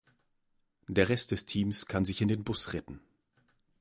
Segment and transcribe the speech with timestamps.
[0.87, 3.01] Der Rest des Teams kann sich in den Bus retten.